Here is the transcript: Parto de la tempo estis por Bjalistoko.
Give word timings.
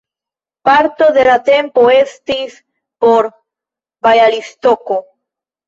Parto 0.67 1.05
de 1.17 1.25
la 1.29 1.37
tempo 1.51 1.83
estis 1.99 2.57
por 3.05 3.29
Bjalistoko. 4.09 5.03